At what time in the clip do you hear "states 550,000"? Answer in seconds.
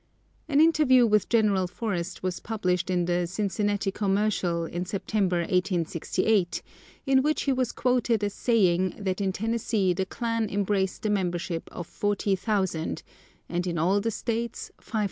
14.09-14.99